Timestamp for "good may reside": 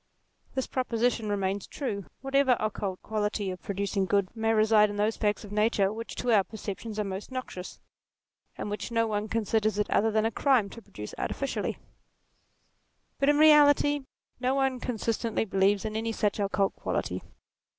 4.07-4.87